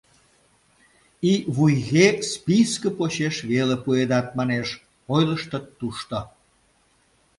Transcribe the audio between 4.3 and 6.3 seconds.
манеш»,— ойлыштыт тушто.